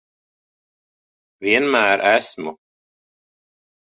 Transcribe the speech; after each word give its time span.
Vienmēr 1.47 2.03
esmu. 2.13 2.53